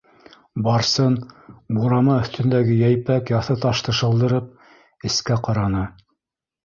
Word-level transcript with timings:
Барсын, 0.67 1.17
бурама 1.79 2.15
өҫтөндәге 2.23 2.77
йәйпәк 2.79 3.31
яҫы 3.35 3.59
ташты 3.67 3.95
шылдырып, 4.01 4.49
эскә 5.11 5.39
ҡараны. 5.51 5.85